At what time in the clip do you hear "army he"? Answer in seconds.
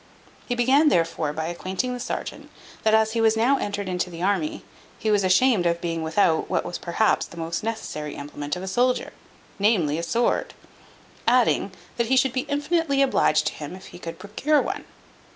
4.23-5.11